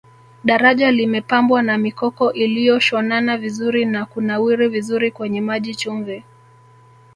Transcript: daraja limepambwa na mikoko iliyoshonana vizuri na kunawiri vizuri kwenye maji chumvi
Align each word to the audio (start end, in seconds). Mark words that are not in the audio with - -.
daraja 0.43 0.91
limepambwa 0.91 1.63
na 1.63 1.77
mikoko 1.77 2.33
iliyoshonana 2.33 3.37
vizuri 3.37 3.85
na 3.85 4.05
kunawiri 4.05 4.67
vizuri 4.69 5.11
kwenye 5.11 5.41
maji 5.41 5.75
chumvi 5.75 6.23